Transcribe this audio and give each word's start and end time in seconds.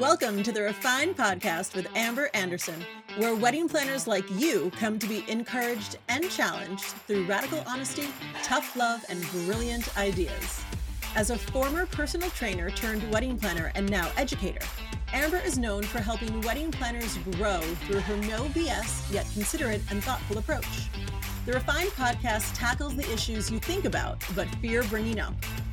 Welcome 0.00 0.42
to 0.42 0.52
the 0.52 0.60
Refined 0.60 1.16
Podcast 1.16 1.74
with 1.74 1.88
Amber 1.96 2.28
Anderson, 2.34 2.84
where 3.16 3.34
wedding 3.34 3.66
planners 3.66 4.06
like 4.06 4.28
you 4.38 4.70
come 4.78 4.98
to 4.98 5.06
be 5.06 5.24
encouraged 5.26 5.96
and 6.10 6.28
challenged 6.28 6.84
through 6.84 7.24
radical 7.24 7.62
honesty, 7.66 8.08
tough 8.42 8.76
love, 8.76 9.02
and 9.08 9.22
brilliant 9.30 9.96
ideas. 9.96 10.60
As 11.14 11.30
a 11.30 11.38
former 11.38 11.86
personal 11.86 12.28
trainer 12.28 12.68
turned 12.68 13.10
wedding 13.10 13.38
planner 13.38 13.72
and 13.74 13.90
now 13.90 14.10
educator, 14.18 14.60
Amber 15.14 15.38
is 15.38 15.56
known 15.56 15.82
for 15.82 16.00
helping 16.00 16.42
wedding 16.42 16.70
planners 16.70 17.16
grow 17.32 17.60
through 17.86 18.00
her 18.00 18.16
no 18.28 18.44
BS 18.50 19.10
yet 19.10 19.26
considerate 19.32 19.80
and 19.90 20.04
thoughtful 20.04 20.36
approach. 20.36 20.90
The 21.46 21.52
Refined 21.52 21.88
Podcast 21.90 22.54
tackles 22.54 22.96
the 22.96 23.10
issues 23.14 23.50
you 23.50 23.58
think 23.60 23.86
about 23.86 24.22
but 24.34 24.48
fear 24.56 24.82
bringing 24.82 25.20
up, 25.20 25.32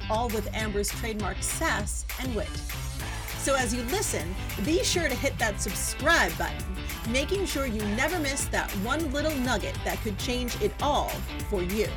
all 0.09 0.29
with 0.29 0.49
Amber's 0.53 0.87
trademark 0.91 1.43
sass 1.43 2.05
and 2.21 2.33
wit. 2.33 2.47
So 3.43 3.55
as 3.55 3.75
you 3.75 3.81
listen, 3.83 4.33
be 4.63 4.85
sure 4.85 5.09
to 5.09 5.13
hit 5.13 5.37
that 5.37 5.59
subscribe 5.59 6.31
button, 6.37 6.63
making 7.11 7.45
sure 7.45 7.65
you 7.65 7.83
never 7.97 8.17
miss 8.17 8.45
that 8.45 8.71
one 8.85 9.11
little 9.11 9.35
nugget 9.39 9.77
that 9.83 9.97
could 9.97 10.17
change 10.17 10.55
it 10.61 10.71
all 10.81 11.09
for 11.49 11.61
you. 11.61 11.89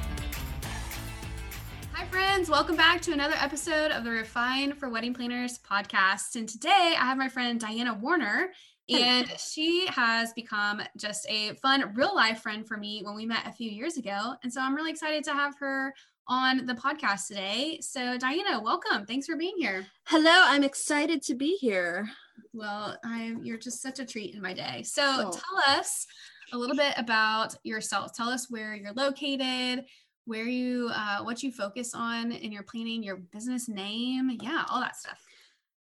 Hi, 1.92 2.04
friends. 2.06 2.50
Welcome 2.50 2.74
back 2.74 3.00
to 3.02 3.12
another 3.12 3.36
episode 3.38 3.92
of 3.92 4.02
the 4.02 4.10
Refine 4.10 4.72
for 4.72 4.88
Wedding 4.88 5.14
Planners 5.14 5.60
podcast. 5.60 6.34
And 6.34 6.48
today 6.48 6.96
I 6.98 7.04
have 7.04 7.16
my 7.16 7.28
friend 7.28 7.60
Diana 7.60 7.94
Warner, 7.94 8.50
and 8.88 9.28
she 9.38 9.86
has 9.88 10.32
become 10.32 10.80
just 10.96 11.26
a 11.28 11.54
fun 11.54 11.92
real 11.94 12.14
life 12.14 12.40
friend 12.40 12.66
for 12.66 12.76
me 12.76 13.02
when 13.02 13.14
we 13.14 13.26
met 13.26 13.46
a 13.46 13.52
few 13.52 13.70
years 13.70 13.96
ago. 13.96 14.34
And 14.42 14.52
so 14.52 14.60
I'm 14.60 14.74
really 14.74 14.90
excited 14.90 15.24
to 15.24 15.32
have 15.32 15.56
her 15.58 15.92
on 16.28 16.66
the 16.66 16.74
podcast 16.74 17.28
today. 17.28 17.78
So, 17.80 18.18
Diana, 18.18 18.60
welcome. 18.60 19.06
Thanks 19.06 19.26
for 19.26 19.36
being 19.36 19.54
here. 19.56 19.86
Hello, 20.04 20.30
I'm 20.32 20.64
excited 20.64 21.22
to 21.22 21.34
be 21.34 21.56
here. 21.56 22.08
Well, 22.52 22.96
I'm 23.04 23.44
you're 23.44 23.58
just 23.58 23.82
such 23.82 23.98
a 23.98 24.06
treat 24.06 24.34
in 24.34 24.42
my 24.42 24.52
day. 24.52 24.82
So, 24.82 25.02
oh. 25.04 25.30
tell 25.30 25.78
us 25.78 26.06
a 26.52 26.58
little 26.58 26.76
bit 26.76 26.94
about 26.96 27.56
yourself. 27.64 28.14
Tell 28.14 28.28
us 28.28 28.50
where 28.50 28.74
you're 28.74 28.92
located, 28.92 29.84
where 30.24 30.46
you 30.46 30.90
uh, 30.92 31.22
what 31.22 31.42
you 31.42 31.52
focus 31.52 31.94
on 31.94 32.32
in 32.32 32.52
your 32.52 32.62
planning, 32.62 33.02
your 33.02 33.16
business 33.16 33.68
name, 33.68 34.38
yeah, 34.42 34.64
all 34.68 34.80
that 34.80 34.96
stuff. 34.96 35.25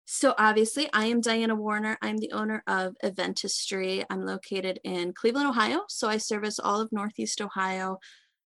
So 0.05 0.35
obviously, 0.37 0.87
I 0.93 1.05
am 1.05 1.19
Diana 1.19 1.55
Warner. 1.55 1.97
I'm 2.01 2.17
the 2.17 2.31
owner 2.31 2.63
of 2.67 2.95
Eventistry. 3.03 4.03
I'm 4.09 4.25
located 4.25 4.79
in 4.83 5.13
Cleveland, 5.13 5.47
Ohio. 5.47 5.81
So 5.89 6.07
I 6.07 6.17
service 6.17 6.59
all 6.59 6.79
of 6.79 6.91
Northeast 6.91 7.41
Ohio 7.41 7.99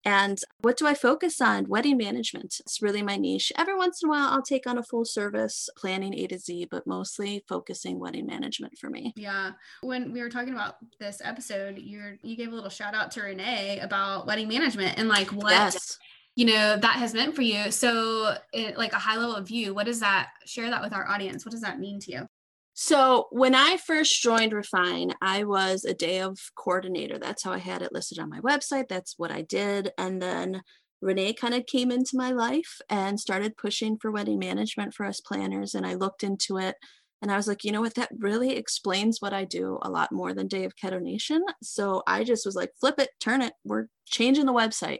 and 0.03 0.39
what 0.61 0.77
do 0.77 0.87
I 0.87 0.93
focus 0.95 1.41
on? 1.41 1.67
Wedding 1.67 1.97
management. 1.97 2.55
It's 2.59 2.81
really 2.81 3.03
my 3.03 3.17
niche. 3.17 3.51
Every 3.57 3.75
once 3.75 4.01
in 4.01 4.09
a 4.09 4.11
while, 4.11 4.29
I'll 4.29 4.41
take 4.41 4.65
on 4.65 4.77
a 4.77 4.83
full 4.83 5.05
service 5.05 5.69
planning 5.77 6.13
A 6.15 6.27
to 6.27 6.39
Z, 6.39 6.67
but 6.71 6.87
mostly 6.87 7.43
focusing 7.47 7.99
wedding 7.99 8.25
management 8.25 8.77
for 8.79 8.89
me. 8.89 9.13
Yeah. 9.15 9.51
When 9.81 10.11
we 10.11 10.21
were 10.21 10.29
talking 10.29 10.53
about 10.53 10.77
this 10.99 11.21
episode, 11.23 11.77
you 11.77 12.17
you 12.23 12.35
gave 12.35 12.51
a 12.51 12.55
little 12.55 12.69
shout 12.69 12.95
out 12.95 13.11
to 13.11 13.21
Renee 13.21 13.79
about 13.79 14.25
wedding 14.25 14.47
management 14.47 14.97
and 14.97 15.07
like 15.07 15.31
what 15.31 15.51
yes. 15.51 15.99
You 16.35 16.45
know 16.45 16.77
that 16.77 16.95
has 16.95 17.13
meant 17.13 17.35
for 17.35 17.41
you. 17.41 17.71
So, 17.71 18.35
it, 18.53 18.77
like 18.77 18.93
a 18.93 18.99
high 18.99 19.17
level 19.17 19.41
view, 19.41 19.73
what 19.73 19.85
does 19.85 19.99
that 19.99 20.29
share 20.45 20.69
that 20.69 20.81
with 20.81 20.93
our 20.93 21.07
audience? 21.07 21.45
What 21.45 21.51
does 21.51 21.61
that 21.61 21.79
mean 21.79 21.99
to 22.01 22.11
you? 22.11 22.27
So 22.73 23.27
when 23.31 23.53
I 23.53 23.77
first 23.77 24.21
joined 24.21 24.53
Refine, 24.53 25.13
I 25.21 25.43
was 25.43 25.83
a 25.83 25.93
day 25.93 26.21
of 26.21 26.39
coordinator. 26.55 27.19
That's 27.19 27.43
how 27.43 27.51
I 27.51 27.57
had 27.57 27.81
it 27.81 27.91
listed 27.91 28.17
on 28.17 28.29
my 28.29 28.39
website. 28.39 28.87
That's 28.87 29.15
what 29.17 29.29
I 29.29 29.41
did. 29.41 29.91
And 29.97 30.21
then 30.21 30.61
Renee 31.01 31.33
kind 31.33 31.53
of 31.53 31.65
came 31.65 31.91
into 31.91 32.15
my 32.15 32.31
life 32.31 32.79
and 32.89 33.19
started 33.19 33.57
pushing 33.57 33.97
for 33.97 34.11
wedding 34.11 34.39
management 34.39 34.93
for 34.93 35.05
us 35.05 35.19
planners. 35.19 35.75
And 35.75 35.85
I 35.85 35.95
looked 35.95 36.23
into 36.23 36.57
it 36.57 36.75
and 37.21 37.31
I 37.31 37.35
was 37.35 37.47
like, 37.47 37.63
you 37.63 37.71
know 37.71 37.81
what, 37.81 37.95
that 37.95 38.09
really 38.17 38.55
explains 38.55 39.19
what 39.19 39.33
I 39.33 39.45
do 39.45 39.77
a 39.81 39.89
lot 39.89 40.11
more 40.11 40.33
than 40.33 40.47
Day 40.47 40.63
of 40.63 40.73
Coordination. 40.79 41.43
So 41.61 42.03
I 42.07 42.23
just 42.23 42.45
was 42.45 42.55
like, 42.55 42.71
flip 42.79 42.95
it, 42.99 43.09
turn 43.19 43.41
it, 43.41 43.53
we're 43.63 43.87
changing 44.05 44.45
the 44.45 44.53
website. 44.53 44.99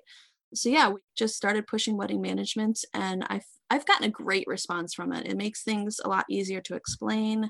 So 0.54 0.70
yeah, 0.70 0.90
we 0.90 1.00
just 1.18 1.36
started 1.36 1.68
pushing 1.68 1.98
wedding 1.98 2.22
management 2.22 2.84
and 2.94 3.26
I've 3.30 3.46
I've 3.70 3.86
gotten 3.86 4.08
a 4.08 4.12
great 4.12 4.48
response 4.48 4.94
from 4.94 5.14
it. 5.14 5.26
It 5.26 5.38
makes 5.38 5.64
things 5.64 6.00
a 6.04 6.10
lot 6.10 6.26
easier 6.30 6.60
to 6.62 6.76
explain. 6.76 7.50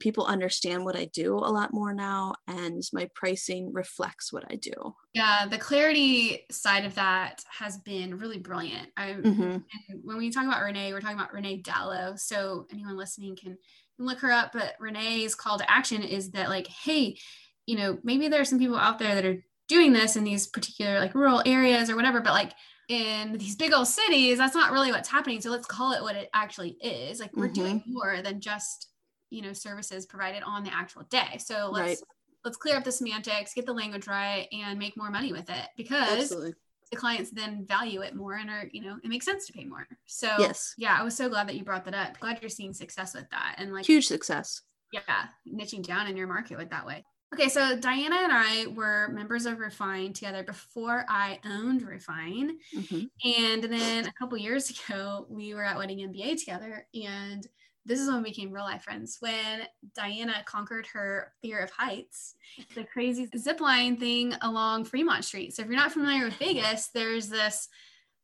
People 0.00 0.24
understand 0.24 0.84
what 0.84 0.96
I 0.96 1.10
do 1.12 1.34
a 1.34 1.50
lot 1.50 1.74
more 1.74 1.92
now, 1.92 2.34
and 2.46 2.82
my 2.92 3.08
pricing 3.16 3.72
reflects 3.72 4.32
what 4.32 4.44
I 4.48 4.54
do. 4.54 4.94
Yeah, 5.12 5.46
the 5.46 5.58
clarity 5.58 6.46
side 6.52 6.84
of 6.84 6.94
that 6.94 7.42
has 7.50 7.78
been 7.78 8.16
really 8.16 8.38
brilliant. 8.38 8.90
I, 8.96 9.14
mm-hmm. 9.14 9.56
when 10.04 10.16
we 10.16 10.30
talk 10.30 10.46
about 10.46 10.62
Renee, 10.62 10.92
we're 10.92 11.00
talking 11.00 11.18
about 11.18 11.32
Renee 11.32 11.62
Dallo. 11.62 12.16
So 12.16 12.66
anyone 12.72 12.96
listening 12.96 13.36
can 13.36 13.58
look 13.98 14.20
her 14.20 14.30
up. 14.30 14.52
But 14.52 14.74
Renee's 14.78 15.34
call 15.34 15.58
to 15.58 15.68
action 15.68 16.02
is 16.02 16.30
that, 16.30 16.48
like, 16.48 16.68
hey, 16.68 17.18
you 17.66 17.76
know, 17.76 17.98
maybe 18.04 18.28
there 18.28 18.40
are 18.40 18.46
some 18.46 18.60
people 18.60 18.78
out 18.78 19.00
there 19.00 19.16
that 19.16 19.26
are 19.26 19.44
doing 19.68 19.92
this 19.92 20.16
in 20.16 20.24
these 20.24 20.46
particular 20.46 20.98
like 20.98 21.14
rural 21.14 21.42
areas 21.46 21.90
or 21.90 21.96
whatever, 21.96 22.20
but 22.20 22.32
like 22.32 22.52
in 22.88 23.36
these 23.36 23.54
big 23.54 23.72
old 23.72 23.86
cities, 23.86 24.38
that's 24.38 24.54
not 24.54 24.72
really 24.72 24.90
what's 24.90 25.08
happening. 25.08 25.40
So 25.40 25.50
let's 25.50 25.66
call 25.66 25.92
it 25.92 26.02
what 26.02 26.16
it 26.16 26.30
actually 26.32 26.70
is. 26.80 27.20
Like 27.20 27.36
we're 27.36 27.44
mm-hmm. 27.44 27.52
doing 27.52 27.82
more 27.86 28.20
than 28.22 28.40
just, 28.40 28.88
you 29.30 29.42
know, 29.42 29.52
services 29.52 30.06
provided 30.06 30.42
on 30.42 30.64
the 30.64 30.74
actual 30.74 31.02
day. 31.10 31.38
So 31.38 31.68
let's 31.70 31.86
right. 31.86 31.98
let's 32.44 32.56
clear 32.56 32.76
up 32.76 32.84
the 32.84 32.92
semantics, 32.92 33.52
get 33.52 33.66
the 33.66 33.74
language 33.74 34.06
right, 34.06 34.48
and 34.52 34.78
make 34.78 34.96
more 34.96 35.10
money 35.10 35.32
with 35.32 35.50
it 35.50 35.68
because 35.76 36.22
Absolutely. 36.22 36.54
the 36.90 36.96
clients 36.96 37.30
then 37.30 37.66
value 37.66 38.00
it 38.00 38.16
more 38.16 38.34
and 38.34 38.48
are, 38.48 38.70
you 38.72 38.82
know, 38.82 38.96
it 39.04 39.08
makes 39.08 39.26
sense 39.26 39.46
to 39.48 39.52
pay 39.52 39.64
more. 39.64 39.86
So 40.06 40.30
yes. 40.38 40.74
yeah, 40.78 40.96
I 40.98 41.04
was 41.04 41.14
so 41.14 41.28
glad 41.28 41.46
that 41.48 41.56
you 41.56 41.64
brought 41.64 41.84
that 41.84 41.94
up. 41.94 42.18
Glad 42.18 42.38
you're 42.40 42.48
seeing 42.48 42.72
success 42.72 43.14
with 43.14 43.28
that. 43.30 43.56
And 43.58 43.74
like 43.74 43.84
huge 43.84 44.06
success. 44.06 44.62
Yeah, 44.94 45.26
niching 45.46 45.86
down 45.86 46.06
in 46.06 46.16
your 46.16 46.26
market 46.26 46.56
with 46.56 46.70
that 46.70 46.86
way. 46.86 47.04
Okay, 47.34 47.48
so 47.48 47.78
Diana 47.78 48.16
and 48.16 48.32
I 48.32 48.66
were 48.68 49.08
members 49.08 49.44
of 49.44 49.58
Refine 49.58 50.12
together 50.14 50.42
before 50.42 51.04
I 51.08 51.38
owned 51.44 51.82
Refine. 51.82 52.58
Mm-hmm. 52.74 53.30
And 53.38 53.64
then 53.64 54.06
a 54.06 54.12
couple 54.12 54.38
years 54.38 54.70
ago, 54.70 55.26
we 55.28 55.54
were 55.54 55.62
at 55.62 55.76
Wedding 55.76 55.98
MBA 55.98 56.38
together. 56.38 56.86
And 56.94 57.46
this 57.84 58.00
is 58.00 58.08
when 58.08 58.22
we 58.22 58.30
became 58.30 58.50
real 58.50 58.64
life 58.64 58.82
friends. 58.82 59.18
When 59.20 59.62
Diana 59.94 60.42
conquered 60.46 60.86
her 60.88 61.32
fear 61.42 61.58
of 61.60 61.70
heights, 61.70 62.34
the 62.74 62.84
crazy 62.84 63.28
zip 63.36 63.60
line 63.60 63.98
thing 63.98 64.34
along 64.40 64.84
Fremont 64.86 65.24
Street. 65.24 65.54
So 65.54 65.62
if 65.62 65.68
you're 65.68 65.76
not 65.76 65.92
familiar 65.92 66.24
with 66.24 66.34
Vegas, 66.38 66.88
there's 66.88 67.28
this 67.28 67.68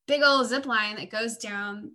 big 0.06 0.22
old 0.22 0.48
zip 0.48 0.66
line 0.66 0.97
that 0.97 1.10
goes 1.10 1.36
down 1.36 1.92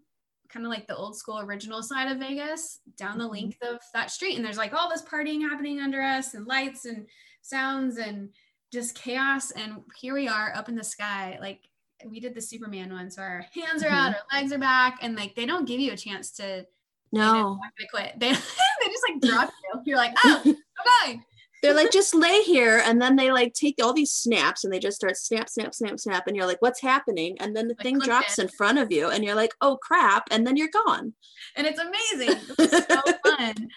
kind 0.51 0.65
of 0.65 0.71
like 0.71 0.87
the 0.87 0.95
old 0.95 1.15
school 1.15 1.39
original 1.39 1.81
side 1.83 2.11
of 2.11 2.19
Vegas 2.19 2.79
down 2.97 3.17
the 3.17 3.23
mm-hmm. 3.23 3.33
length 3.33 3.57
of 3.61 3.79
that 3.93 4.11
street. 4.11 4.35
And 4.35 4.45
there's 4.45 4.57
like 4.57 4.73
all 4.73 4.89
this 4.89 5.03
partying 5.03 5.41
happening 5.41 5.79
under 5.79 6.01
us 6.01 6.33
and 6.33 6.47
lights 6.47 6.85
and 6.85 7.07
sounds 7.41 7.97
and 7.97 8.29
just 8.71 8.95
chaos. 8.95 9.51
And 9.51 9.81
here 9.95 10.13
we 10.13 10.27
are 10.27 10.53
up 10.55 10.69
in 10.69 10.75
the 10.75 10.83
sky. 10.83 11.37
Like 11.39 11.61
we 12.05 12.19
did 12.19 12.35
the 12.35 12.41
Superman 12.41 12.91
one. 12.91 13.11
So 13.11 13.21
our 13.21 13.45
hands 13.53 13.83
are 13.83 13.87
mm-hmm. 13.87 13.95
out, 13.95 14.15
our 14.15 14.39
legs 14.39 14.51
are 14.51 14.59
back, 14.59 14.99
and 15.01 15.15
like 15.15 15.35
they 15.35 15.45
don't 15.45 15.67
give 15.67 15.79
you 15.79 15.91
a 15.91 15.97
chance 15.97 16.31
to 16.33 16.65
no, 17.11 17.25
you 17.25 17.33
know, 17.33 17.59
quit. 17.91 18.19
They, 18.19 18.31
they 18.31 18.35
just 18.35 19.03
like 19.09 19.21
drop 19.21 19.49
you. 19.63 19.81
You're 19.85 19.97
like, 19.97 20.13
oh, 20.23 20.41
okay 21.05 21.19
they're 21.61 21.73
like 21.73 21.91
just 21.91 22.15
lay 22.15 22.41
here 22.43 22.81
and 22.85 23.01
then 23.01 23.15
they 23.15 23.31
like 23.31 23.53
take 23.53 23.75
all 23.81 23.93
these 23.93 24.11
snaps 24.11 24.63
and 24.63 24.73
they 24.73 24.79
just 24.79 24.97
start 24.97 25.17
snap 25.17 25.49
snap 25.49 25.73
snap 25.73 25.99
snap 25.99 26.27
and 26.27 26.35
you're 26.35 26.45
like 26.45 26.61
what's 26.61 26.81
happening? 26.81 27.37
And 27.39 27.55
then 27.55 27.67
the 27.67 27.75
like 27.75 27.83
thing 27.83 27.99
drops 27.99 28.39
in 28.39 28.47
front 28.47 28.77
of 28.77 28.91
you 28.91 29.09
and 29.09 29.23
you're 29.23 29.35
like 29.35 29.53
oh 29.61 29.77
crap 29.81 30.27
and 30.31 30.45
then 30.45 30.57
you're 30.57 30.69
gone. 30.85 31.13
And 31.55 31.67
it's 31.67 31.79
amazing. 31.79 32.39
It 32.57 32.89
so 32.89 33.01
fun. 33.37 33.69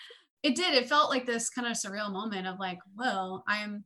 It 0.43 0.56
did. 0.56 0.75
It 0.75 0.88
felt 0.88 1.10
like 1.10 1.26
this 1.26 1.50
kind 1.50 1.69
of 1.69 1.75
surreal 1.75 2.12
moment 2.12 2.47
of 2.47 2.59
like 2.59 2.78
well 2.97 3.44
i'm 3.47 3.84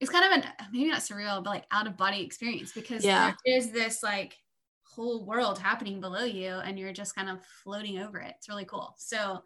it's 0.00 0.10
kind 0.10 0.24
of 0.24 0.44
an 0.44 0.50
maybe 0.72 0.90
not 0.90 1.00
surreal 1.00 1.42
but 1.42 1.50
like 1.50 1.64
out 1.70 1.86
of 1.86 1.96
body 1.96 2.22
experience 2.22 2.72
because 2.72 3.04
yeah. 3.04 3.32
there 3.46 3.56
is 3.56 3.70
this 3.70 4.02
like 4.02 4.36
whole 4.82 5.24
world 5.24 5.58
happening 5.58 6.00
below 6.00 6.24
you 6.24 6.50
and 6.50 6.78
you're 6.78 6.92
just 6.92 7.14
kind 7.14 7.28
of 7.28 7.38
floating 7.62 7.98
over 7.98 8.18
it. 8.18 8.34
It's 8.38 8.48
really 8.48 8.64
cool. 8.64 8.94
So 8.98 9.42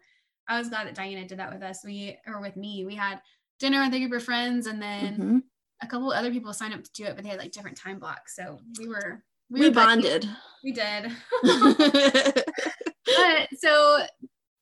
i 0.47 0.57
was 0.57 0.69
glad 0.69 0.87
that 0.87 0.95
diana 0.95 1.27
did 1.27 1.39
that 1.39 1.53
with 1.53 1.63
us. 1.63 1.83
We 1.85 2.17
or 2.27 2.41
with 2.41 2.57
me 2.57 2.85
we 2.85 2.95
had 2.95 3.21
dinner 3.59 3.83
with 3.83 3.93
a 3.93 3.99
group 3.99 4.13
of 4.13 4.23
friends 4.23 4.67
and 4.67 4.81
then 4.81 5.13
mm-hmm. 5.13 5.37
a 5.81 5.87
couple 5.87 6.11
other 6.11 6.31
people 6.31 6.53
signed 6.53 6.73
up 6.73 6.83
to 6.83 6.91
do 6.93 7.05
it 7.05 7.15
but 7.15 7.23
they 7.23 7.29
had 7.29 7.39
like 7.39 7.51
different 7.51 7.77
time 7.77 7.99
blocks. 7.99 8.35
So 8.35 8.59
we 8.77 8.87
were 8.87 9.23
we, 9.49 9.61
we 9.61 9.69
were 9.69 9.75
bonded. 9.75 10.27
We 10.63 10.71
did. 10.71 11.11
But 13.17 13.49
so 13.57 14.05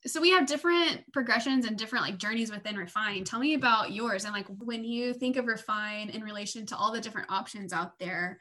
so 0.06 0.22
we 0.22 0.30
have 0.32 0.46
different 0.48 1.04
progressions 1.12 1.66
and 1.66 1.78
different 1.78 2.06
like 2.06 2.18
journeys 2.18 2.50
within 2.50 2.78
refine. 2.78 3.26
Tell 3.26 3.40
me 3.40 3.56
about 3.56 3.92
yours 3.92 4.24
and 4.24 4.34
like 4.34 4.48
when 4.64 4.86
you 4.86 5.14
think 5.14 5.36
of 5.36 5.48
refine 5.48 6.10
in 6.10 6.24
relation 6.24 6.66
to 6.68 6.78
all 6.78 6.94
the 6.94 7.02
different 7.02 7.30
options 7.30 7.74
out 7.74 8.00
there 8.00 8.40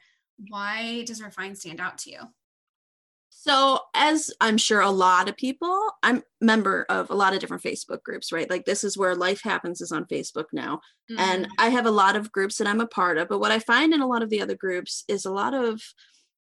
why 0.49 1.03
does 1.05 1.21
refine 1.21 1.55
stand 1.55 1.79
out 1.79 1.97
to 1.97 2.11
you 2.11 2.19
so, 3.47 3.79
as 3.93 4.31
I'm 4.41 4.57
sure 4.57 4.81
a 4.81 4.91
lot 4.91 5.29
of 5.29 5.37
people, 5.37 5.79
I'm 6.03 6.23
member 6.41 6.85
of 6.89 7.09
a 7.09 7.15
lot 7.15 7.33
of 7.33 7.39
different 7.39 7.63
Facebook 7.63 8.03
groups, 8.03 8.31
right? 8.31 8.49
Like 8.49 8.65
this 8.65 8.83
is 8.83 8.97
where 8.97 9.15
life 9.15 9.41
happens 9.41 9.79
is 9.79 9.91
on 9.91 10.05
Facebook 10.05 10.45
now. 10.51 10.81
Mm-hmm. 11.09 11.19
And 11.19 11.47
I 11.57 11.69
have 11.69 11.85
a 11.85 11.91
lot 11.91 12.15
of 12.15 12.31
groups 12.31 12.57
that 12.57 12.67
I'm 12.67 12.81
a 12.81 12.87
part 12.87 13.17
of, 13.17 13.29
but 13.29 13.39
what 13.39 13.51
I 13.51 13.59
find 13.59 13.93
in 13.93 14.01
a 14.01 14.07
lot 14.07 14.21
of 14.21 14.29
the 14.29 14.41
other 14.41 14.55
groups 14.55 15.05
is 15.07 15.25
a 15.25 15.31
lot 15.31 15.53
of 15.53 15.81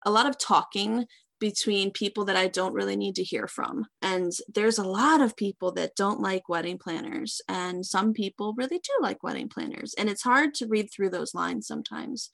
a 0.06 0.12
lot 0.12 0.28
of 0.28 0.38
talking 0.38 1.06
between 1.40 1.92
people 1.92 2.26
that 2.26 2.36
I 2.36 2.48
don't 2.48 2.74
really 2.74 2.96
need 2.96 3.16
to 3.16 3.24
hear 3.24 3.48
from. 3.48 3.86
And 4.02 4.32
there's 4.54 4.80
a 4.80 4.84
lot 4.84 5.22
of 5.22 5.36
people 5.36 5.72
that 5.74 5.96
don't 5.96 6.20
like 6.20 6.50
wedding 6.50 6.80
planners, 6.80 7.42
and 7.48 7.86
some 7.86 8.14
people 8.14 8.56
really 8.58 8.80
do 8.80 8.92
like 9.02 9.22
wedding 9.22 9.50
planners. 9.50 9.94
And 9.98 10.10
it's 10.10 10.24
hard 10.24 10.56
to 10.56 10.68
read 10.68 10.90
through 10.92 11.12
those 11.12 11.36
lines 11.36 11.68
sometimes. 11.68 12.32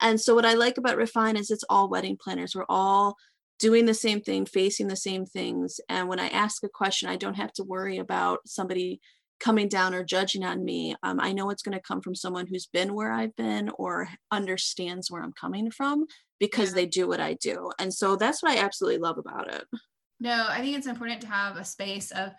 And 0.00 0.20
so, 0.20 0.34
what 0.34 0.44
I 0.44 0.54
like 0.54 0.78
about 0.78 0.96
Refine 0.96 1.36
is 1.36 1.50
it's 1.50 1.64
all 1.70 1.88
wedding 1.88 2.18
planners. 2.22 2.54
We're 2.54 2.66
all 2.68 3.16
doing 3.62 3.86
the 3.86 3.94
same 3.94 4.20
thing, 4.20 4.44
facing 4.44 4.88
the 4.88 4.96
same 4.96 5.24
things. 5.24 5.80
And 5.88 6.08
when 6.08 6.18
I 6.18 6.26
ask 6.28 6.64
a 6.64 6.68
question, 6.68 7.08
I 7.08 7.14
don't 7.14 7.36
have 7.36 7.52
to 7.54 7.62
worry 7.62 7.98
about 7.98 8.40
somebody 8.44 9.00
coming 9.38 9.68
down 9.68 9.94
or 9.94 10.02
judging 10.02 10.44
on 10.44 10.64
me. 10.64 10.96
Um, 11.04 11.20
I 11.20 11.32
know 11.32 11.48
it's 11.48 11.62
going 11.62 11.78
to 11.78 11.82
come 11.82 12.00
from 12.00 12.16
someone 12.16 12.48
who's 12.48 12.66
been 12.66 12.92
where 12.92 13.12
I've 13.12 13.34
been 13.36 13.70
or 13.78 14.08
understands 14.32 15.12
where 15.12 15.22
I'm 15.22 15.32
coming 15.32 15.70
from 15.70 16.06
because 16.40 16.70
yeah. 16.70 16.74
they 16.74 16.86
do 16.86 17.06
what 17.06 17.20
I 17.20 17.34
do. 17.34 17.70
And 17.78 17.94
so 17.94 18.16
that's 18.16 18.42
what 18.42 18.50
I 18.50 18.60
absolutely 18.60 18.98
love 18.98 19.16
about 19.16 19.54
it. 19.54 19.64
No, 20.18 20.46
I 20.48 20.60
think 20.60 20.76
it's 20.76 20.88
important 20.88 21.20
to 21.20 21.28
have 21.28 21.56
a 21.56 21.64
space 21.64 22.10
of, 22.10 22.32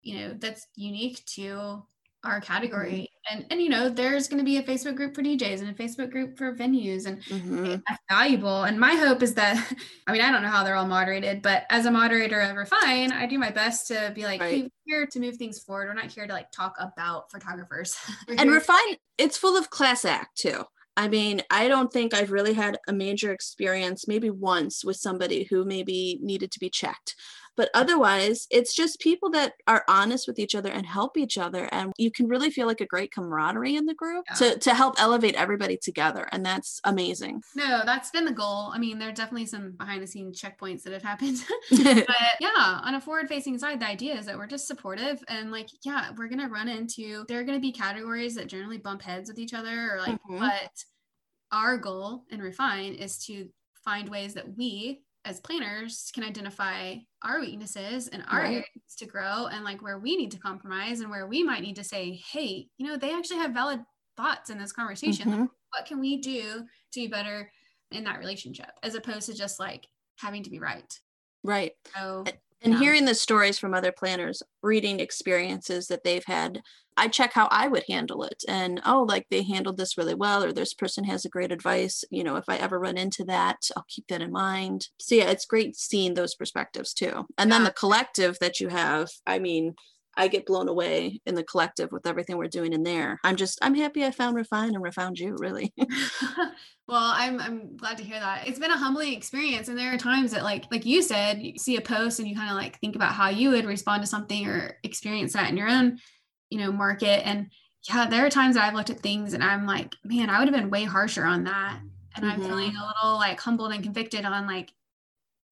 you 0.00 0.20
know, 0.20 0.36
that's 0.38 0.66
unique 0.74 1.22
to 1.36 1.82
our 2.24 2.40
category 2.40 3.10
mm-hmm. 3.30 3.36
and 3.36 3.46
and 3.50 3.60
you 3.60 3.68
know 3.68 3.88
there's 3.88 4.28
going 4.28 4.38
to 4.38 4.44
be 4.44 4.58
a 4.58 4.62
facebook 4.62 4.94
group 4.94 5.14
for 5.14 5.22
djs 5.22 5.60
and 5.60 5.68
a 5.68 5.74
facebook 5.74 6.10
group 6.10 6.38
for 6.38 6.54
venues 6.54 7.06
and 7.06 7.22
mm-hmm. 7.24 7.64
that's 7.88 8.02
valuable 8.08 8.64
and 8.64 8.78
my 8.78 8.94
hope 8.94 9.22
is 9.22 9.34
that 9.34 9.56
i 10.06 10.12
mean 10.12 10.20
i 10.20 10.30
don't 10.30 10.42
know 10.42 10.48
how 10.48 10.62
they're 10.62 10.76
all 10.76 10.86
moderated 10.86 11.42
but 11.42 11.64
as 11.70 11.86
a 11.86 11.90
moderator 11.90 12.40
of 12.40 12.56
refine 12.56 13.10
i 13.12 13.26
do 13.26 13.38
my 13.38 13.50
best 13.50 13.88
to 13.88 14.12
be 14.14 14.24
like 14.24 14.40
right. 14.40 14.54
hey 14.54 14.62
we're 14.62 14.98
here 14.98 15.06
to 15.06 15.20
move 15.20 15.36
things 15.36 15.58
forward 15.58 15.88
we're 15.88 15.94
not 15.94 16.10
here 16.10 16.26
to 16.26 16.32
like 16.32 16.50
talk 16.52 16.74
about 16.78 17.30
photographers 17.30 17.96
and 18.38 18.50
refine 18.50 18.96
it's 19.18 19.36
full 19.36 19.56
of 19.56 19.70
class 19.70 20.04
act 20.04 20.36
too 20.36 20.64
I 20.94 21.08
mean, 21.08 21.40
I 21.50 21.68
don't 21.68 21.90
think 21.90 22.12
I've 22.12 22.32
really 22.32 22.52
had 22.52 22.78
a 22.86 22.92
major 22.92 23.32
experience, 23.32 24.06
maybe 24.06 24.28
once 24.28 24.84
with 24.84 24.96
somebody 24.96 25.44
who 25.44 25.64
maybe 25.64 26.18
needed 26.20 26.52
to 26.52 26.60
be 26.60 26.68
checked. 26.68 27.14
But 27.56 27.70
otherwise, 27.74 28.46
it's 28.50 28.74
just 28.74 29.00
people 29.00 29.30
that 29.30 29.54
are 29.66 29.84
honest 29.88 30.26
with 30.26 30.38
each 30.38 30.54
other 30.54 30.70
and 30.70 30.86
help 30.86 31.16
each 31.16 31.36
other. 31.36 31.68
And 31.72 31.92
you 31.98 32.10
can 32.10 32.26
really 32.26 32.50
feel 32.50 32.66
like 32.66 32.80
a 32.80 32.86
great 32.86 33.12
camaraderie 33.12 33.76
in 33.76 33.86
the 33.86 33.94
group 33.94 34.24
yeah. 34.30 34.36
to, 34.36 34.58
to 34.58 34.74
help 34.74 34.94
elevate 34.98 35.34
everybody 35.34 35.76
together. 35.76 36.28
And 36.32 36.44
that's 36.44 36.80
amazing. 36.84 37.42
No, 37.54 37.82
that's 37.84 38.10
been 38.10 38.24
the 38.24 38.32
goal. 38.32 38.70
I 38.72 38.78
mean, 38.78 38.98
there 38.98 39.08
are 39.08 39.12
definitely 39.12 39.46
some 39.46 39.72
behind 39.72 40.02
the 40.02 40.06
scenes 40.06 40.40
checkpoints 40.40 40.82
that 40.82 40.92
have 40.92 41.02
happened. 41.02 41.44
but 41.70 42.16
yeah, 42.40 42.80
on 42.82 42.94
a 42.94 43.00
forward 43.00 43.28
facing 43.28 43.58
side, 43.58 43.80
the 43.80 43.86
idea 43.86 44.16
is 44.16 44.26
that 44.26 44.36
we're 44.36 44.46
just 44.46 44.66
supportive 44.66 45.22
and 45.28 45.50
like, 45.50 45.68
yeah, 45.84 46.10
we're 46.16 46.28
going 46.28 46.40
to 46.40 46.48
run 46.48 46.68
into, 46.68 47.24
there 47.28 47.40
are 47.40 47.44
going 47.44 47.58
to 47.58 47.62
be 47.62 47.72
categories 47.72 48.34
that 48.36 48.46
generally 48.46 48.78
bump 48.78 49.02
heads 49.02 49.28
with 49.28 49.38
each 49.38 49.54
other 49.54 49.92
or 49.92 49.98
like, 49.98 50.14
mm-hmm. 50.14 50.38
but 50.38 50.84
our 51.52 51.76
goal 51.76 52.24
in 52.30 52.40
Refine 52.40 52.94
is 52.94 53.18
to 53.26 53.48
find 53.84 54.08
ways 54.08 54.34
that 54.34 54.56
we 54.56 55.02
as 55.24 55.40
planners 55.40 56.10
can 56.14 56.24
identify 56.24 56.96
our 57.22 57.40
weaknesses 57.40 58.08
and 58.08 58.24
our 58.28 58.40
right. 58.40 58.50
areas 58.50 58.96
to 58.98 59.06
grow 59.06 59.46
and 59.46 59.64
like 59.64 59.82
where 59.82 59.98
we 59.98 60.16
need 60.16 60.30
to 60.32 60.38
compromise 60.38 61.00
and 61.00 61.10
where 61.10 61.26
we 61.26 61.42
might 61.42 61.62
need 61.62 61.76
to 61.76 61.84
say 61.84 62.20
hey 62.32 62.66
you 62.76 62.86
know 62.86 62.96
they 62.96 63.14
actually 63.14 63.38
have 63.38 63.52
valid 63.52 63.80
thoughts 64.16 64.50
in 64.50 64.58
this 64.58 64.72
conversation 64.72 65.30
mm-hmm. 65.30 65.40
like, 65.42 65.50
what 65.70 65.86
can 65.86 66.00
we 66.00 66.18
do 66.18 66.64
to 66.92 67.00
be 67.00 67.06
better 67.06 67.50
in 67.92 68.04
that 68.04 68.18
relationship 68.18 68.70
as 68.82 68.94
opposed 68.94 69.26
to 69.26 69.34
just 69.34 69.60
like 69.60 69.86
having 70.16 70.42
to 70.42 70.50
be 70.50 70.58
right 70.58 70.98
right 71.44 71.72
so 71.94 72.24
and 72.64 72.78
hearing 72.78 73.04
the 73.04 73.14
stories 73.14 73.58
from 73.58 73.74
other 73.74 73.92
planners 73.92 74.42
reading 74.62 75.00
experiences 75.00 75.88
that 75.88 76.04
they've 76.04 76.24
had 76.24 76.60
i 76.96 77.08
check 77.08 77.32
how 77.32 77.48
i 77.50 77.68
would 77.68 77.84
handle 77.88 78.22
it. 78.22 78.42
And 78.48 78.80
oh 78.84 79.04
like 79.08 79.26
they 79.30 79.42
handled 79.42 79.76
this 79.76 79.96
really 79.96 80.14
well 80.14 80.44
or 80.44 80.52
this 80.52 80.74
person 80.74 81.04
has 81.04 81.24
a 81.24 81.30
great 81.30 81.52
advice. 81.52 82.04
You 82.10 82.24
know 82.24 82.36
if 82.36 82.44
i 82.48 82.56
ever 82.56 82.78
run 82.78 82.96
into 82.98 83.24
that 83.24 83.58
i'll 83.76 83.86
keep 83.88 84.06
that 84.08 84.22
in 84.22 84.32
mind. 84.32 84.88
So 84.98 85.14
yeah 85.14 85.30
it's 85.30 85.46
great 85.46 85.76
seeing 85.76 86.14
those 86.14 86.34
perspectives 86.34 86.92
too. 86.92 87.26
And 87.38 87.50
yeah. 87.50 87.56
then 87.58 87.64
the 87.64 87.72
collective 87.72 88.38
that 88.40 88.60
you 88.60 88.68
have 88.68 89.08
i 89.26 89.38
mean 89.38 89.74
I 90.16 90.28
get 90.28 90.46
blown 90.46 90.68
away 90.68 91.20
in 91.24 91.34
the 91.34 91.42
collective 91.42 91.90
with 91.90 92.06
everything 92.06 92.36
we're 92.36 92.48
doing 92.48 92.72
in 92.72 92.82
there. 92.82 93.18
I'm 93.24 93.36
just 93.36 93.58
I'm 93.62 93.74
happy 93.74 94.04
I 94.04 94.10
found 94.10 94.36
Refine 94.36 94.74
and 94.74 94.82
refound 94.82 95.18
you, 95.18 95.36
really. 95.38 95.72
well, 95.78 97.12
I'm 97.14 97.40
I'm 97.40 97.76
glad 97.76 97.96
to 97.98 98.04
hear 98.04 98.20
that. 98.20 98.46
It's 98.46 98.58
been 98.58 98.70
a 98.70 98.76
humbling 98.76 99.14
experience 99.14 99.68
and 99.68 99.78
there 99.78 99.94
are 99.94 99.98
times 99.98 100.32
that 100.32 100.42
like 100.42 100.66
like 100.70 100.84
you 100.84 101.02
said, 101.02 101.40
you 101.40 101.58
see 101.58 101.76
a 101.76 101.80
post 101.80 102.18
and 102.18 102.28
you 102.28 102.36
kind 102.36 102.50
of 102.50 102.56
like 102.56 102.78
think 102.80 102.94
about 102.94 103.12
how 103.12 103.30
you 103.30 103.50
would 103.50 103.64
respond 103.64 104.02
to 104.02 104.06
something 104.06 104.46
or 104.46 104.78
experience 104.82 105.32
that 105.32 105.50
in 105.50 105.56
your 105.56 105.68
own, 105.68 105.98
you 106.50 106.58
know, 106.58 106.72
market 106.72 107.26
and 107.26 107.50
yeah, 107.88 108.06
there 108.06 108.24
are 108.24 108.30
times 108.30 108.54
that 108.54 108.64
I've 108.64 108.74
looked 108.74 108.90
at 108.90 109.00
things 109.00 109.32
and 109.32 109.42
I'm 109.42 109.66
like, 109.66 109.94
man, 110.04 110.30
I 110.30 110.38
would 110.38 110.46
have 110.46 110.54
been 110.56 110.70
way 110.70 110.84
harsher 110.84 111.24
on 111.24 111.44
that. 111.44 111.80
And 112.14 112.24
mm-hmm. 112.24 112.42
I'm 112.42 112.48
feeling 112.48 112.76
a 112.76 112.86
little 112.86 113.16
like 113.16 113.40
humbled 113.40 113.72
and 113.72 113.82
convicted 113.82 114.24
on 114.24 114.46
like 114.46 114.70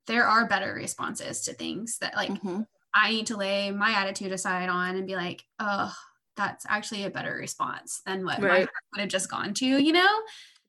there 0.07 0.27
are 0.27 0.47
better 0.47 0.75
responses 0.75 1.43
to 1.43 1.55
things 1.55 1.99
that 1.99 2.15
like 2.15 2.31
mm-hmm 2.31 2.61
I 2.95 3.11
need 3.11 3.27
to 3.29 3.37
lay 3.37 3.71
my 3.71 3.93
attitude 3.93 4.33
aside 4.33 4.69
on 4.69 4.97
and 4.97 5.07
be 5.07 5.17
like, 5.17 5.45
oh, 5.59 5.93
that's 6.37 6.65
actually 6.69 7.05
a 7.05 7.11
better 7.11 7.35
response 7.35 8.01
than 8.07 8.25
what 8.25 8.43
right. 8.43 8.61
my 8.61 8.69
would 8.93 9.01
have 9.01 9.09
just 9.09 9.31
gone 9.31 9.55
to, 9.55 9.67
you 9.67 9.93
know? 9.93 10.09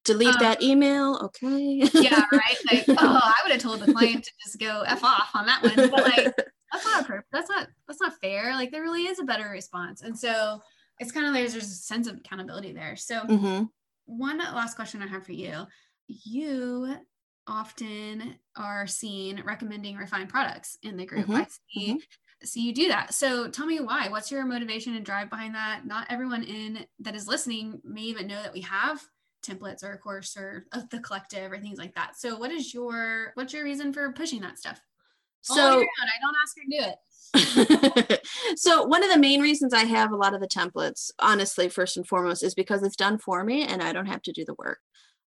Delete 0.03 0.35
um, 0.35 0.39
that 0.39 0.61
email. 0.61 1.17
Okay. 1.23 1.89
yeah, 1.93 2.23
right. 2.31 2.57
Like, 2.71 2.85
oh, 2.89 2.95
I 2.99 3.33
would 3.43 3.51
have 3.51 3.61
told 3.61 3.79
the 3.81 3.93
client 3.93 4.23
to 4.23 4.31
just 4.43 4.59
go 4.59 4.83
F 4.87 5.03
off 5.03 5.29
on 5.35 5.45
that 5.45 5.61
one. 5.61 5.89
But 5.89 6.03
like 6.03 6.35
that's 6.71 6.85
not 6.85 7.09
a 7.09 7.23
that's 7.31 7.49
not 7.49 7.67
that's 7.87 8.01
not 8.01 8.19
fair. 8.19 8.53
Like 8.53 8.71
there 8.71 8.81
really 8.81 9.03
is 9.03 9.19
a 9.19 9.23
better 9.23 9.47
response. 9.49 10.01
And 10.01 10.17
so 10.17 10.61
it's 10.99 11.11
kind 11.11 11.27
of 11.27 11.33
there's 11.33 11.51
there's 11.51 11.65
a 11.65 11.75
sense 11.75 12.07
of 12.07 12.17
accountability 12.17 12.73
there. 12.73 12.95
So 12.95 13.21
mm-hmm. 13.21 13.63
one 14.05 14.37
last 14.39 14.75
question 14.75 15.03
I 15.03 15.07
have 15.07 15.25
for 15.25 15.33
you. 15.33 15.67
You 16.07 16.95
often 17.47 18.35
are 18.55 18.87
seen 18.87 19.41
recommending 19.45 19.95
refined 19.95 20.29
products 20.29 20.77
in 20.83 20.97
the 20.97 21.05
group. 21.05 21.23
Mm-hmm. 21.23 21.35
I 21.35 21.47
see, 21.69 21.87
mm-hmm. 21.93 22.45
see 22.45 22.61
you 22.61 22.73
do 22.73 22.87
that. 22.89 23.13
So 23.13 23.49
tell 23.49 23.65
me 23.65 23.79
why. 23.79 24.09
What's 24.09 24.31
your 24.31 24.45
motivation 24.45 24.95
and 24.95 25.05
drive 25.05 25.29
behind 25.29 25.55
that? 25.55 25.85
Not 25.85 26.07
everyone 26.09 26.43
in 26.43 26.85
that 26.99 27.15
is 27.15 27.27
listening 27.27 27.81
may 27.83 28.01
even 28.01 28.27
know 28.27 28.41
that 28.41 28.53
we 28.53 28.61
have 28.61 29.01
templates 29.43 29.83
or 29.83 29.93
a 29.93 29.97
course 29.97 30.37
or 30.37 30.65
the 30.91 30.99
collective 30.99 31.51
or 31.51 31.59
things 31.59 31.79
like 31.79 31.95
that. 31.95 32.17
So 32.17 32.37
what 32.37 32.51
is 32.51 32.73
your 32.73 33.31
what's 33.35 33.53
your 33.53 33.63
reason 33.63 33.91
for 33.91 34.11
pushing 34.13 34.41
that 34.41 34.59
stuff? 34.59 34.79
So 35.41 35.55
I 35.59 35.85
don't 36.21 36.35
ask 36.43 36.55
her 36.57 36.63
to 36.63 36.77
do 36.77 36.91
it. 36.91 36.97
so 38.55 38.83
one 38.83 39.03
of 39.03 39.09
the 39.09 39.17
main 39.17 39.41
reasons 39.41 39.73
I 39.73 39.85
have 39.85 40.11
a 40.11 40.17
lot 40.17 40.35
of 40.35 40.41
the 40.41 40.47
templates, 40.47 41.09
honestly, 41.19 41.69
first 41.69 41.97
and 41.97 42.07
foremost, 42.07 42.43
is 42.43 42.53
because 42.53 42.83
it's 42.83 42.95
done 42.95 43.17
for 43.17 43.43
me 43.43 43.63
and 43.63 43.81
I 43.81 43.93
don't 43.93 44.05
have 44.05 44.21
to 44.23 44.31
do 44.31 44.45
the 44.45 44.55
work. 44.55 44.79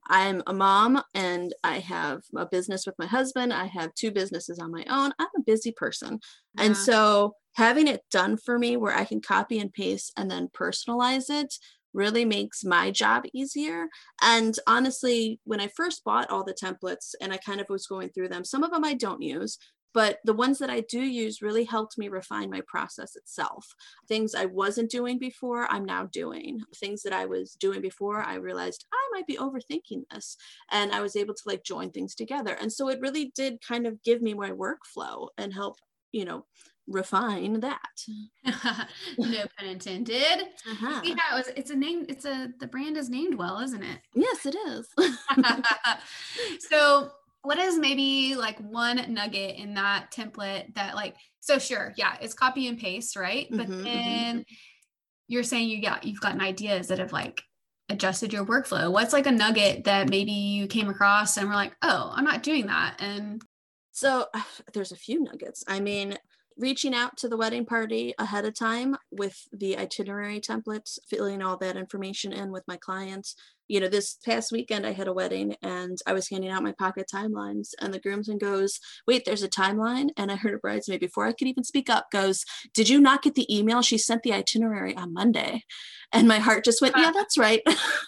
I'm 0.08 0.42
a 0.48 0.54
mom 0.54 1.02
and 1.14 1.54
I 1.64 1.80
have 1.80 2.22
a 2.36 2.46
business 2.46 2.86
with 2.86 2.96
my 2.98 3.06
husband. 3.06 3.54
I 3.54 3.66
have 3.66 3.94
two 3.94 4.12
businesses 4.12 4.60
on 4.60 4.72
my 4.72 4.86
own. 4.90 5.12
I'm 5.20 5.28
a 5.38 5.44
busy 5.46 5.72
person. 5.72 6.20
Yeah. 6.56 6.66
And 6.66 6.78
so 6.78 7.36
having 7.56 7.88
it 7.88 8.02
done 8.12 8.38
for 8.38 8.58
me 8.58 8.78
where 8.78 8.96
I 8.96 9.06
can 9.06 9.22
copy 9.22 9.60
and 9.60 9.72
paste 9.72 10.12
and 10.18 10.30
then 10.30 10.50
personalize 10.54 11.30
it 11.30 11.54
really 11.94 12.26
makes 12.26 12.64
my 12.64 12.92
job 12.92 13.24
easier. 13.34 13.88
And 14.22 14.58
honestly, 14.68 15.40
when 15.44 15.60
I 15.60 15.70
first 15.76 16.04
bought 16.04 16.30
all 16.30 16.44
the 16.44 16.54
templates 16.54 17.14
and 17.20 17.34
I 17.34 17.38
kind 17.38 17.60
of 17.60 17.68
was 17.70 17.88
going 17.88 18.10
through 18.10 18.30
them, 18.30 18.46
some 18.46 18.64
of 18.64 18.72
them 18.72 18.86
I 18.86 18.94
don't 18.94 19.22
use, 19.22 19.58
but 19.94 20.20
the 20.24 20.34
ones 20.34 20.60
that 20.60 20.70
I 20.70 20.82
do 20.82 21.02
use 21.02 21.42
really 21.42 21.66
helped 21.66 21.98
me 21.98 22.08
refine 22.08 22.50
my 22.50 22.62
process 22.68 23.16
itself. 23.16 23.76
Things 24.08 24.34
I 24.34 24.46
wasn't 24.46 24.90
doing 24.90 25.20
before, 25.20 25.68
I'm 25.70 25.86
now 25.86 26.06
doing. 26.06 26.62
Things 26.76 27.04
that 27.04 27.14
I 27.14 27.26
was 27.26 27.54
doing 27.60 27.82
before, 27.82 28.22
I 28.22 28.36
realized 28.36 28.86
I 28.94 29.10
might 29.14 29.28
be 29.28 29.38
overthinking 29.38 30.04
this. 30.12 30.38
And 30.70 30.92
I 30.92 31.02
was 31.02 31.16
able 31.16 31.34
to 31.34 31.44
like 31.46 31.64
join 31.64 31.92
things 31.92 32.16
together. 32.16 32.56
And 32.60 32.72
so 32.72 32.90
it 32.90 33.02
really 33.02 33.32
did 33.36 33.62
kind 33.66 33.86
of 33.86 34.02
give 34.04 34.22
me 34.22 34.34
my 34.34 34.52
workflow 34.52 35.28
and 35.38 35.54
help, 35.54 35.78
you 36.12 36.26
know, 36.26 36.46
refine 36.88 37.60
that. 37.60 37.80
no 39.18 39.46
pun 39.58 39.68
intended. 39.68 40.48
Uh-huh. 40.70 41.02
Yeah, 41.04 41.16
it 41.32 41.36
was, 41.36 41.48
it's 41.56 41.72
a 41.72 41.76
name, 41.76 42.06
it's 42.10 42.26
a, 42.26 42.50
the 42.60 42.68
brand 42.68 42.98
is 42.98 43.10
named 43.10 43.36
well, 43.36 43.60
isn't 43.60 43.84
it? 43.84 44.00
Yes, 44.14 44.46
it 44.46 44.56
is. 44.56 44.88
so 46.70 47.12
what 47.44 47.58
is 47.58 47.78
maybe 47.78 48.36
like 48.36 48.60
one 48.60 49.14
nugget 49.14 49.56
in 49.56 49.74
that 49.74 50.12
template 50.12 50.74
that 50.76 50.96
like 50.96 51.16
so 51.40 51.58
sure 51.58 51.94
yeah 51.98 52.16
it's 52.22 52.34
copy 52.34 52.68
and 52.68 52.80
paste 52.80 53.16
right? 53.16 53.48
But 53.50 53.68
mm-hmm, 53.68 53.74
mm-hmm 53.74 53.84
then 53.84 54.36
mm-hmm. 54.38 54.54
you're 55.28 55.44
saying 55.44 55.70
you 55.70 55.82
got 55.82 56.04
you've 56.04 56.22
gotten 56.22 56.42
ideas 56.42 56.88
that 56.88 57.00
have 57.00 57.14
like 57.14 57.42
adjusted 57.90 58.32
your 58.32 58.46
workflow. 58.46 58.92
What's 58.92 59.14
like 59.14 59.28
a 59.28 59.32
nugget 59.32 59.84
that 59.84 60.10
maybe 60.10 60.32
you 60.32 60.68
came 60.68 60.90
across 60.90 61.38
and 61.38 61.48
were 61.48 61.56
like 61.56 61.76
oh 61.82 62.12
i'm 62.16 62.24
not 62.24 62.44
doing 62.44 62.68
that 62.68 62.96
and 63.00 63.42
so 63.92 64.28
there's 64.74 64.92
a 64.92 64.98
few 64.98 65.22
nuggets. 65.22 65.64
I 65.68 65.80
mean 65.80 66.18
reaching 66.58 66.94
out 66.94 67.18
to 67.18 67.28
the 67.28 67.38
wedding 67.38 67.66
party 67.66 68.14
ahead 68.20 68.46
of 68.46 68.54
time 68.54 68.96
with 69.10 69.48
the 69.52 69.78
itinerary 69.78 70.40
templates 70.40 71.00
filling 71.10 71.42
all 71.42 71.58
that 71.58 71.78
information 71.78 72.34
in 72.34 72.52
with 72.52 72.64
my 72.68 72.78
clients 72.78 73.36
you 73.72 73.80
know, 73.80 73.88
this 73.88 74.18
past 74.26 74.52
weekend 74.52 74.86
I 74.86 74.92
had 74.92 75.08
a 75.08 75.14
wedding 75.14 75.56
and 75.62 75.98
I 76.06 76.12
was 76.12 76.30
handing 76.30 76.52
out 76.52 76.62
my 76.62 76.74
pocket 76.74 77.10
timelines 77.12 77.70
and 77.80 77.94
the 77.94 78.02
groomsman 78.02 78.38
goes, 78.38 78.82
wait, 79.08 79.24
there's 79.24 79.44
a 79.44 79.48
timeline. 79.48 80.10
And 80.18 80.30
I 80.30 80.36
heard 80.36 80.54
a 80.54 80.58
bridesmaid 80.58 81.00
before 81.00 81.26
I 81.26 81.32
could 81.32 81.48
even 81.48 81.64
speak 81.64 81.90
up 81.90 82.12
goes, 82.12 82.44
did 82.74 82.90
you 82.90 83.00
not 83.00 83.22
get 83.22 83.36
the 83.36 83.48
email? 83.50 83.82
She 83.82 83.98
sent 83.98 84.24
the 84.24 84.34
itinerary 84.34 84.94
on 84.98 85.14
Monday. 85.14 85.64
And 86.12 86.28
my 86.28 86.40
heart 86.40 86.66
just 86.66 86.82
went, 86.82 86.96
yeah, 86.98 87.12
that's 87.16 87.38
right. 87.38 87.62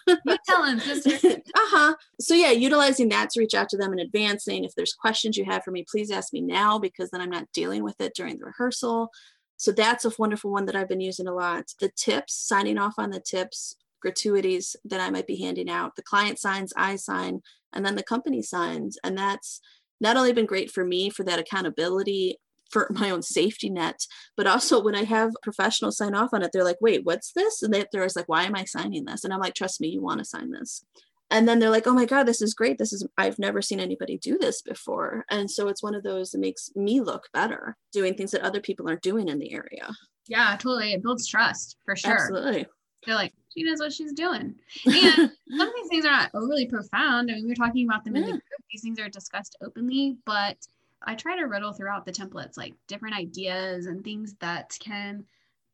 you 0.06 0.38
tell 0.46 0.66
him, 0.66 0.80
uh-huh. 0.86 1.96
So 2.20 2.34
yeah, 2.34 2.52
utilizing 2.52 3.08
that 3.10 3.30
to 3.30 3.40
reach 3.40 3.54
out 3.54 3.70
to 3.70 3.78
them 3.78 3.94
in 3.94 4.00
advance, 4.00 4.44
saying 4.44 4.66
if 4.66 4.76
there's 4.76 4.94
questions 4.94 5.38
you 5.38 5.46
have 5.46 5.64
for 5.64 5.72
me, 5.72 5.86
please 5.90 6.12
ask 6.12 6.34
me 6.34 6.42
now 6.42 6.78
because 6.78 7.10
then 7.10 7.22
I'm 7.22 7.30
not 7.30 7.48
dealing 7.54 7.86
with 7.86 8.02
it 8.02 8.16
during 8.18 8.38
the 8.38 8.46
rehearsal. 8.48 9.12
So 9.56 9.72
that's 9.72 10.04
a 10.04 10.12
wonderful 10.20 10.52
one 10.52 10.66
that 10.66 10.76
I've 10.76 10.90
been 10.90 11.00
using 11.00 11.26
a 11.26 11.34
lot. 11.34 11.72
The 11.80 11.90
tips, 11.96 12.36
signing 12.36 12.78
off 12.78 12.96
on 12.98 13.12
the 13.12 13.22
tips, 13.22 13.78
gratuities 14.04 14.76
that 14.86 15.00
I 15.00 15.10
might 15.10 15.26
be 15.26 15.42
handing 15.42 15.70
out. 15.70 15.96
The 15.96 16.04
client 16.04 16.38
signs, 16.38 16.72
I 16.78 16.98
sign, 16.98 17.42
and 17.74 17.84
then 17.84 17.96
the 17.96 18.04
company 18.04 18.44
signs. 18.44 19.00
And 19.04 19.18
that's 19.18 19.60
not 20.00 20.18
only 20.18 20.34
been 20.34 20.46
great 20.46 20.70
for 20.70 20.86
me 20.86 21.10
for 21.10 21.24
that 21.24 21.40
accountability 21.40 22.38
for 22.70 22.88
my 22.92 23.10
own 23.10 23.22
safety 23.22 23.70
net, 23.70 24.06
but 24.36 24.46
also 24.46 24.84
when 24.84 24.96
I 24.96 25.04
have 25.04 25.32
professionals 25.42 25.98
sign 25.98 26.14
off 26.14 26.34
on 26.34 26.44
it, 26.44 26.52
they're 26.52 26.64
like, 26.64 26.82
wait, 26.82 27.06
what's 27.06 27.32
this? 27.34 27.64
And 27.64 27.74
they, 27.74 27.86
they're 27.92 28.02
always 28.02 28.16
like, 28.16 28.28
why 28.28 28.44
am 28.44 28.56
I 28.56 28.66
signing 28.66 29.06
this? 29.06 29.24
And 29.24 29.34
I'm 29.34 29.40
like, 29.40 29.54
trust 29.56 29.80
me, 29.80 29.88
you 29.88 30.02
want 30.02 30.20
to 30.20 30.26
sign 30.26 30.52
this. 30.52 30.84
And 31.30 31.48
then 31.48 31.60
they're 31.60 31.70
like, 31.70 31.88
oh 31.88 31.94
my 31.94 32.06
God, 32.06 32.24
this 32.26 32.42
is 32.42 32.54
great. 32.54 32.78
This 32.78 32.94
is, 32.94 33.08
I've 33.18 33.40
never 33.40 33.62
seen 33.62 33.80
anybody 33.80 34.18
do 34.18 34.38
this 34.38 34.62
before. 34.62 35.26
And 35.30 35.50
so 35.50 35.68
it's 35.68 35.82
one 35.82 35.96
of 35.96 36.04
those 36.04 36.32
that 36.32 36.42
makes 36.42 36.70
me 36.76 37.00
look 37.00 37.30
better 37.34 37.78
doing 37.92 38.14
things 38.16 38.32
that 38.32 38.42
other 38.42 38.60
people 38.60 38.88
aren't 38.88 39.02
doing 39.02 39.30
in 39.30 39.40
the 39.40 39.54
area. 39.54 39.90
Yeah, 40.28 40.56
totally. 40.58 40.94
It 40.94 41.02
builds 41.02 41.28
trust 41.28 41.78
for 41.86 41.96
sure. 41.96 42.14
Absolutely. 42.14 42.68
They're 43.06 43.16
like, 43.16 43.34
she 43.54 43.64
knows 43.64 43.80
what 43.80 43.94
she's 43.94 44.14
doing. 44.14 44.56
And 44.86 45.32
some 45.58 45.68
of 45.68 45.74
these 45.76 45.88
things 45.90 46.06
are 46.06 46.12
not 46.12 46.32
overly 46.34 46.66
profound. 46.66 47.30
I 47.30 47.36
mean, 47.36 47.46
we 47.46 47.52
are 47.52 47.56
talking 47.56 47.88
about 47.88 48.04
them 48.04 48.16
yeah. 48.16 48.22
in 48.22 48.26
the 48.28 48.32
group. 48.32 48.44
These 48.72 48.82
things 48.82 49.00
are 49.00 49.10
discussed 49.10 49.58
openly, 49.62 50.18
but 50.26 50.58
I 51.06 51.16
try 51.16 51.38
to 51.38 51.44
riddle 51.44 51.74
throughout 51.74 52.06
the 52.06 52.12
templates 52.12 52.58
like 52.58 52.74
different 52.88 53.16
ideas 53.16 53.86
and 53.86 54.04
things 54.04 54.36
that 54.40 54.76
can 54.80 55.26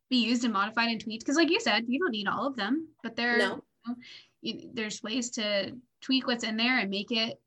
be 0.10 0.18
used 0.18 0.44
and 0.44 0.54
modified 0.54 0.90
and 0.90 1.00
tweaked. 1.00 1.24
Because, 1.24 1.38
like 1.38 1.50
you 1.50 1.60
said, 1.60 1.86
you 1.88 2.00
don't 2.00 2.12
need 2.12 2.28
all 2.28 2.48
of 2.48 2.56
them, 2.56 2.88
but 3.04 3.16
there, 3.16 3.38
no. 3.38 3.46
you 3.46 3.62
know, 3.88 3.96
you, 4.42 4.70
there's 4.74 5.04
ways 5.04 5.30
to 5.32 5.74
tweak 6.02 6.28
what's 6.28 6.44
in 6.44 6.58
there 6.58 6.80
and 6.80 6.90
make 6.90 7.12
it 7.12 7.40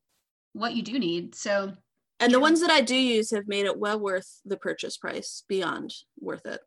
what 0.53 0.75
you 0.75 0.83
do 0.83 0.99
need. 0.99 1.35
So, 1.35 1.73
and 2.21 2.33
the 2.33 2.41
ones 2.41 2.61
that 2.61 2.71
I 2.71 2.81
do 2.81 2.95
use 2.95 3.31
have 3.33 3.49
made 3.49 3.67
it 3.67 3.79
well 3.79 3.99
worth 3.99 4.41
the 4.45 4.57
purchase 4.57 4.97
price, 4.97 5.43
beyond 5.49 5.93
worth 6.21 6.47
it. 6.47 6.61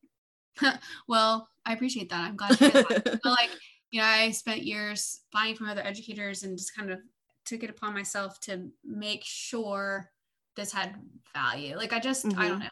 well, 1.08 1.50
I 1.66 1.74
appreciate 1.74 2.10
that. 2.10 2.22
I'm 2.22 2.36
glad 2.36 2.52
that. 2.58 3.20
like, 3.24 3.50
you 3.92 4.02
know, 4.02 4.08
I 4.08 4.32
spent 4.32 4.64
years 4.64 5.22
buying 5.32 5.56
from 5.56 5.70
other 5.70 5.84
educators 5.84 6.44
and 6.44 6.58
just 6.58 6.76
kind 6.76 6.92
of 6.92 7.00
took 7.46 7.64
it 7.64 7.70
upon 7.70 7.94
myself 7.94 8.40
to 8.42 8.70
make 8.84 9.24
sure 9.24 10.12
this 10.56 10.72
had 10.72 10.96
value. 11.34 11.76
Like 11.78 11.94
I 11.94 12.00
just, 12.00 12.26
mm-hmm. 12.26 12.40
I 12.40 12.44
don't 12.44 12.54
mm-hmm. 12.54 12.64
know. 12.64 12.70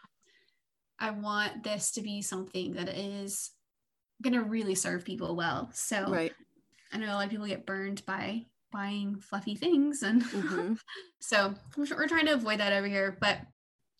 I 0.98 1.10
want 1.10 1.62
this 1.64 1.92
to 1.92 2.02
be 2.02 2.22
something 2.22 2.74
that 2.74 2.88
is 2.88 3.50
going 4.22 4.34
to 4.34 4.42
really 4.42 4.74
serve 4.74 5.04
people 5.04 5.36
well. 5.36 5.70
So 5.72 6.06
right. 6.08 6.32
I 6.92 6.98
know 6.98 7.06
a 7.06 7.14
lot 7.14 7.24
of 7.24 7.30
people 7.30 7.46
get 7.46 7.66
burned 7.66 8.04
by 8.06 8.46
buying 8.72 9.16
fluffy 9.20 9.54
things. 9.54 10.02
And 10.02 10.22
mm-hmm. 10.22 10.74
so 11.20 11.54
we're 11.76 12.08
trying 12.08 12.26
to 12.26 12.34
avoid 12.34 12.60
that 12.60 12.72
over 12.72 12.86
here. 12.86 13.16
But 13.20 13.38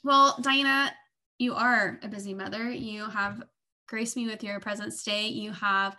well, 0.03 0.37
Diana, 0.41 0.93
you 1.39 1.55
are 1.55 1.99
a 2.03 2.09
busy 2.09 2.35
mother. 2.35 2.71
You 2.71 3.07
have 3.07 3.43
graced 3.95 4.17
me 4.17 4.27
with 4.27 4.43
your 4.43 4.59
presence 4.59 5.05
today. 5.05 5.29
You 5.29 5.53
have 5.53 5.97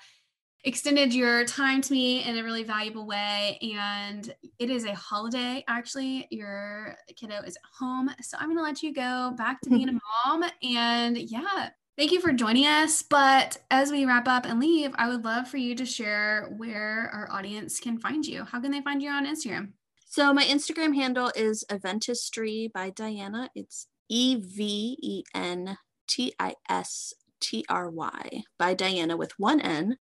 extended 0.66 1.14
your 1.14 1.46
time 1.46 1.80
to 1.80 1.94
me 1.94 2.26
in 2.26 2.38
a 2.38 2.44
really 2.44 2.66
valuable 2.66 3.08
way. 3.08 3.58
And 3.74 4.36
it 4.60 4.70
is 4.70 4.84
a 4.84 4.94
holiday, 4.94 5.64
actually. 5.70 6.28
Your 6.30 6.98
kiddo 7.16 7.40
is 7.44 7.56
at 7.56 7.62
home. 7.80 8.12
So 8.22 8.36
I'm 8.38 8.48
going 8.48 8.58
to 8.58 8.64
let 8.64 8.84
you 8.84 8.94
go 8.94 9.34
back 9.38 9.62
to 9.62 9.70
being 9.70 9.88
a 9.88 9.94
mom. 10.26 10.44
And 10.62 11.18
yeah, 11.18 11.70
thank 11.98 12.12
you 12.12 12.20
for 12.20 12.34
joining 12.34 12.66
us. 12.66 13.02
But 13.02 13.60
as 13.72 13.94
we 13.94 14.04
wrap 14.04 14.28
up 14.28 14.46
and 14.46 14.60
leave, 14.60 14.92
I 14.96 15.08
would 15.08 15.24
love 15.24 15.48
for 15.48 15.56
you 15.56 15.74
to 15.76 15.86
share 15.86 16.54
where 16.58 17.10
our 17.14 17.32
audience 17.32 17.80
can 17.80 17.98
find 17.98 18.26
you. 18.26 18.44
How 18.44 18.60
can 18.60 18.72
they 18.72 18.82
find 18.82 19.02
you 19.02 19.10
on 19.10 19.26
Instagram? 19.26 19.70
So 20.06 20.34
my 20.34 20.44
Instagram 20.44 20.96
handle 20.96 21.32
is 21.34 21.64
Eventistry 21.72 22.70
by 22.74 22.90
Diana. 22.90 23.52
It's 23.56 23.88
E 24.10 24.36
V 24.36 24.98
E 25.02 25.24
N 25.34 25.78
T 26.10 26.34
I 26.38 26.56
S 26.68 27.14
T 27.46 27.64
R 27.70 27.90
Y 27.90 28.44
by 28.58 28.74
Diana 28.74 29.16
with 29.16 29.32
one 29.38 29.62
N 29.62 29.98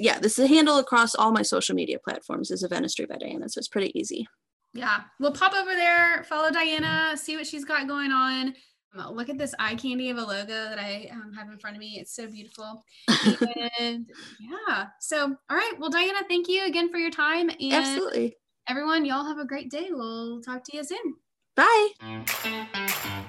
yeah, 0.00 0.18
this 0.18 0.38
is 0.38 0.46
a 0.46 0.48
handle 0.48 0.78
across 0.78 1.14
all 1.14 1.30
my 1.30 1.42
social 1.42 1.74
media 1.74 1.98
platforms 1.98 2.50
is 2.50 2.62
Eventistry 2.62 3.06
by 3.06 3.16
Diana. 3.16 3.48
So 3.48 3.58
it's 3.58 3.68
pretty 3.68 3.98
easy. 3.98 4.26
Yeah. 4.72 5.00
We'll 5.18 5.32
pop 5.32 5.52
over 5.54 5.74
there, 5.74 6.24
follow 6.24 6.50
Diana, 6.50 7.16
see 7.16 7.36
what 7.36 7.46
she's 7.46 7.64
got 7.64 7.86
going 7.86 8.10
on. 8.10 8.54
Um, 8.96 9.14
look 9.14 9.28
at 9.28 9.38
this 9.38 9.54
eye 9.58 9.74
candy 9.76 10.10
of 10.10 10.16
a 10.16 10.22
logo 10.22 10.46
that 10.46 10.78
I 10.78 11.08
um, 11.12 11.32
have 11.34 11.48
in 11.48 11.58
front 11.58 11.76
of 11.76 11.80
me. 11.80 11.98
It's 12.00 12.14
so 12.14 12.26
beautiful. 12.26 12.82
and 13.78 14.06
yeah. 14.40 14.86
So, 15.00 15.36
all 15.48 15.56
right. 15.56 15.74
Well, 15.78 15.90
Diana, 15.90 16.20
thank 16.28 16.48
you 16.48 16.64
again 16.64 16.90
for 16.90 16.98
your 16.98 17.10
time. 17.10 17.50
And 17.50 17.72
Absolutely. 17.72 18.36
Everyone, 18.68 19.04
y'all 19.04 19.26
have 19.26 19.38
a 19.38 19.44
great 19.44 19.70
day. 19.70 19.88
We'll 19.90 20.40
talk 20.40 20.64
to 20.64 20.76
you 20.76 20.82
soon. 20.82 21.16
Bye. 21.56 23.26